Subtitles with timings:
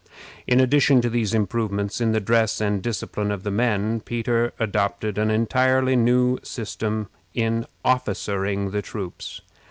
[0.47, 5.19] In addition to these improvements in the dress and discipline of the men, Peter adopted
[5.19, 9.41] an entirely new system in officering his troops.